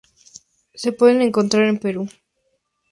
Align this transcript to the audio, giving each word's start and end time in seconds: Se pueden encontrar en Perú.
Se 0.73 0.93
pueden 0.93 1.21
encontrar 1.21 1.67
en 1.67 1.77
Perú. 1.77 2.09